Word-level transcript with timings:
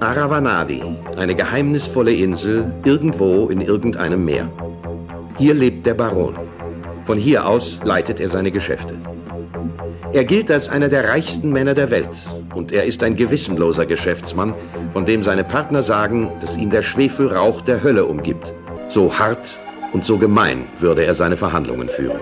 Aravanadi, 0.00 0.82
eine 1.16 1.34
geheimnisvolle 1.34 2.12
Insel 2.12 2.72
irgendwo 2.84 3.48
in 3.48 3.60
irgendeinem 3.60 4.24
Meer. 4.24 4.50
Hier 5.38 5.54
lebt 5.54 5.86
der 5.86 5.94
Baron. 5.94 6.36
Von 7.04 7.16
hier 7.16 7.46
aus 7.46 7.80
leitet 7.84 8.20
er 8.20 8.28
seine 8.28 8.50
Geschäfte. 8.50 8.94
Er 10.12 10.24
gilt 10.24 10.50
als 10.50 10.68
einer 10.68 10.88
der 10.88 11.08
reichsten 11.08 11.52
Männer 11.52 11.74
der 11.74 11.90
Welt 11.90 12.16
und 12.54 12.72
er 12.72 12.84
ist 12.84 13.02
ein 13.02 13.16
gewissenloser 13.16 13.86
Geschäftsmann, 13.86 14.54
von 14.92 15.04
dem 15.04 15.22
seine 15.22 15.44
Partner 15.44 15.82
sagen, 15.82 16.32
dass 16.40 16.56
ihn 16.56 16.70
der 16.70 16.82
Schwefelrauch 16.82 17.60
der 17.60 17.82
Hölle 17.82 18.04
umgibt. 18.04 18.52
So 18.88 19.18
hart 19.18 19.58
und 19.92 20.04
so 20.04 20.18
gemein 20.18 20.66
würde 20.78 21.04
er 21.04 21.14
seine 21.14 21.36
Verhandlungen 21.36 21.88
führen. 21.88 22.20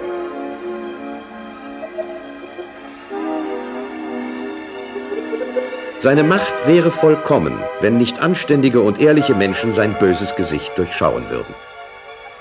Seine 6.00 6.22
Macht 6.22 6.54
wäre 6.64 6.92
vollkommen, 6.92 7.58
wenn 7.80 7.98
nicht 7.98 8.20
anständige 8.20 8.82
und 8.82 9.00
ehrliche 9.00 9.34
Menschen 9.34 9.72
sein 9.72 9.98
böses 9.98 10.36
Gesicht 10.36 10.78
durchschauen 10.78 11.28
würden. 11.28 11.52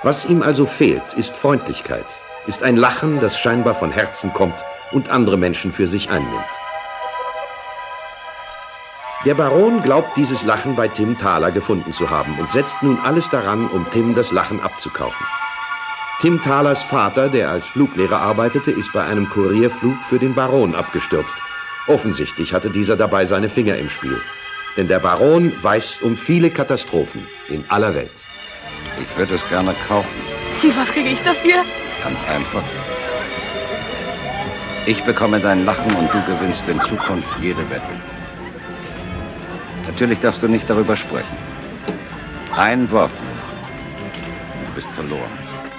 Was 0.04 0.28
ihm 0.28 0.44
also 0.44 0.68
fehlt, 0.68 1.16
ist 1.16 1.36
Freundlichkeit, 1.36 2.06
ist 2.46 2.62
ein 2.62 2.78
Lachen, 2.78 3.20
das 3.20 3.40
scheinbar 3.40 3.74
von 3.74 3.90
Herzen 3.90 4.32
kommt 4.32 4.64
und 4.92 5.10
andere 5.10 5.38
Menschen 5.38 5.72
für 5.72 5.88
sich 5.88 6.12
einnimmt. 6.12 6.46
Der 9.26 9.34
Baron 9.34 9.82
glaubt, 9.82 10.16
dieses 10.18 10.46
Lachen 10.46 10.76
bei 10.76 10.88
Tim 10.88 11.18
Thaler 11.18 11.50
gefunden 11.50 11.94
zu 11.94 12.12
haben 12.12 12.38
und 12.40 12.52
setzt 12.52 12.84
nun 12.84 13.00
alles 13.00 13.32
daran, 13.32 13.68
um 13.70 13.90
Tim 13.90 14.14
das 14.14 14.32
Lachen 14.32 14.62
abzukaufen. 14.62 15.26
Tim 16.22 16.40
Thalers 16.44 16.84
Vater, 16.84 17.28
der 17.28 17.50
als 17.50 17.68
Fluglehrer 17.68 18.22
arbeitete, 18.22 18.70
ist 18.70 18.94
bei 18.94 19.04
einem 19.04 19.28
Kurierflug 19.28 19.98
für 20.04 20.20
den 20.20 20.36
Baron 20.36 20.76
abgestürzt 20.76 21.36
Offensichtlich 21.88 22.54
hatte 22.54 22.70
dieser 22.70 22.98
dabei 22.98 23.26
seine 23.26 23.48
Finger 23.50 23.78
im 23.78 23.90
Spiel. 23.90 24.22
Denn 24.76 24.88
der 24.88 25.00
Baron 25.00 25.52
weiß 25.62 26.02
um 26.02 26.16
viele 26.16 26.50
Katastrophen 26.50 27.26
in 27.48 27.64
aller 27.70 27.96
Welt. 27.96 28.12
Ich 29.02 29.18
würde 29.18 29.36
es 29.36 29.50
gerne 29.50 29.74
kaufen. 29.88 30.10
Und 30.62 30.78
was 30.78 30.90
kriege 30.90 31.10
ich 31.10 31.22
dafür? 31.22 31.64
Ganz 32.04 32.20
einfach. 32.30 32.64
Ich 34.86 35.04
bekomme 35.04 35.40
dein 35.40 35.66
Lachen 35.66 35.96
und 35.96 36.14
du 36.14 36.22
gewinnst 36.26 36.64
in 36.68 36.80
Zukunft 36.82 37.30
jede 37.42 37.70
Wette. 37.70 37.82
Natürlich 39.86 40.20
darfst 40.20 40.44
du 40.44 40.48
nicht 40.48 40.70
darüber 40.70 40.96
sprechen. 40.96 41.38
Ein 42.56 42.90
Wort. 42.92 43.12
Du 44.66 44.74
bist 44.76 44.88
verloren. 44.94 45.32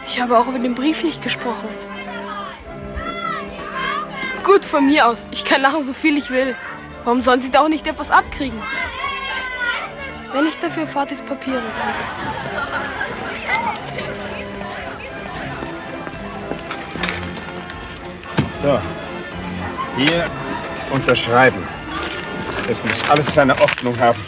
Ich 0.07 0.21
habe 0.21 0.39
auch 0.39 0.49
über 0.49 0.59
den 0.59 0.75
Brief 0.75 1.03
nicht 1.03 1.23
gesprochen. 1.23 1.69
Gut, 4.49 4.65
von 4.65 4.87
mir 4.87 5.07
aus. 5.07 5.29
Ich 5.31 5.45
kann 5.45 5.61
lachen, 5.61 5.83
so 5.83 5.93
viel 5.93 6.17
ich 6.17 6.31
will. 6.31 6.57
Warum 7.05 7.21
sollen 7.21 7.43
sie 7.43 7.51
da 7.51 7.61
auch 7.61 7.69
nicht 7.69 7.87
etwas 7.87 8.11
abkriegen? 8.11 8.59
Wenn 10.33 10.47
ich 10.47 10.59
dafür 10.59 10.87
Vatis 10.87 11.21
Papiere 11.21 11.61
kriege. 11.61 11.99
So, 18.63 18.81
hier 19.99 20.31
unterschreiben. 20.93 21.63
Es 22.71 22.83
muss 22.83 23.11
alles 23.11 23.27
seine 23.35 23.61
Ordnung 23.61 24.01
haben. 24.01 24.25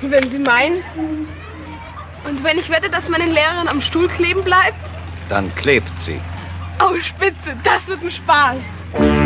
Wenn 0.00 0.30
Sie 0.30 0.38
meinen. 0.38 0.82
Und 2.26 2.42
wenn 2.42 2.58
ich 2.58 2.70
wette, 2.70 2.88
dass 2.88 3.10
meine 3.10 3.26
Lehrerin 3.26 3.68
am 3.68 3.82
Stuhl 3.82 4.08
kleben 4.08 4.42
bleibt? 4.42 4.78
Dann 5.28 5.54
klebt 5.56 5.92
sie. 6.00 6.22
Oh, 6.80 6.98
Spitze, 7.00 7.54
das 7.62 7.86
wird 7.86 8.02
ein 8.02 8.10
Spaß. 8.10 8.56
Thank 8.94 9.18
you. 9.18 9.23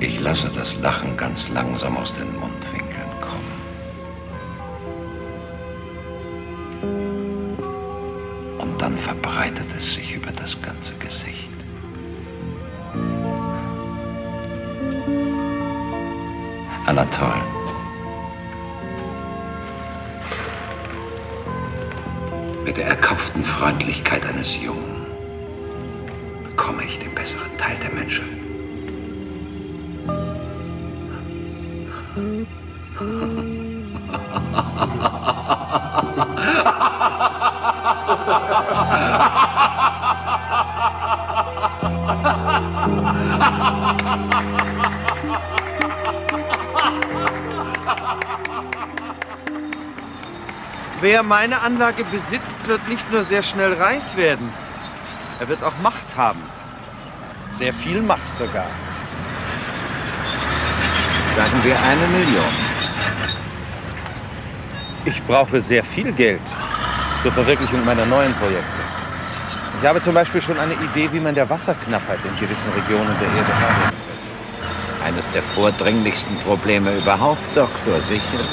Ich 0.00 0.20
lasse 0.20 0.50
das 0.54 0.74
Lachen 0.80 1.16
ganz 1.16 1.48
langsam 1.48 1.96
aus 1.96 2.14
den 2.14 2.38
Mundwinkeln 2.38 3.10
kommen. 3.20 3.54
Und 8.58 8.82
dann 8.82 8.98
verbreitet 8.98 9.66
es 9.78 9.94
sich 9.94 10.14
über 10.14 10.32
das 10.32 10.60
ganze 10.60 10.94
Gesicht. 10.94 11.48
Anatol. 16.86 17.34
Mit 22.64 22.76
der 22.76 22.86
erkauften 22.86 23.44
Freundlichkeit 23.44 24.26
eines 24.26 24.60
Jungen 24.60 25.06
bekomme 26.44 26.84
ich 26.84 26.98
den 26.98 27.14
besseren 27.14 27.56
Teil 27.58 27.76
der 27.82 27.90
Menschheit. 27.90 28.43
Wer 32.16 32.46
meine 51.24 51.62
Anlage 51.62 52.04
besitzt, 52.04 52.68
wird 52.68 52.86
nicht 52.88 53.10
nur 53.10 53.24
sehr 53.24 53.42
schnell 53.42 53.74
reich 53.74 54.16
werden, 54.16 54.52
er 55.40 55.48
wird 55.48 55.64
auch 55.64 55.76
Macht 55.82 56.16
haben. 56.16 56.40
Sehr 57.50 57.74
viel 57.74 58.02
Macht 58.02 58.36
sogar. 58.36 58.66
Sagen 61.36 61.64
wir 61.64 61.76
eine 61.82 62.06
Million. 62.06 62.52
Ich 65.04 65.20
brauche 65.24 65.60
sehr 65.60 65.82
viel 65.82 66.12
Geld 66.12 66.40
zur 67.22 67.32
Verwirklichung 67.32 67.84
meiner 67.84 68.06
neuen 68.06 68.32
Projekte. 68.34 68.80
Ich 69.80 69.88
habe 69.88 70.00
zum 70.00 70.14
Beispiel 70.14 70.40
schon 70.40 70.58
eine 70.58 70.74
Idee, 70.74 71.08
wie 71.12 71.18
man 71.18 71.34
der 71.34 71.50
Wasserknappheit 71.50 72.20
in 72.24 72.38
gewissen 72.38 72.70
Regionen 72.72 73.14
der 73.20 73.28
Erde 73.28 73.52
Herr 73.52 75.06
Eines 75.06 75.24
der 75.34 75.42
vordringlichsten 75.42 76.36
Probleme 76.38 76.96
überhaupt, 76.96 77.42
Doktor, 77.54 78.00
sicher. 78.02 78.44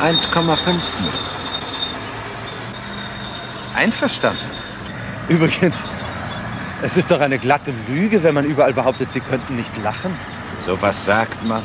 1,5 0.00 0.36
Millionen. 0.36 1.32
Einverstanden. 3.74 4.50
Übrigens, 5.28 5.84
es 6.82 6.98
ist 6.98 7.10
doch 7.10 7.20
eine 7.20 7.38
glatte 7.38 7.72
Lüge, 7.88 8.22
wenn 8.22 8.34
man 8.34 8.44
überall 8.44 8.74
behauptet, 8.74 9.10
Sie 9.10 9.20
könnten 9.20 9.56
nicht 9.56 9.74
lachen. 9.82 10.14
So 10.64 10.80
was 10.80 11.04
sagt 11.04 11.44
man 11.44 11.64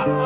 ha 0.07 0.24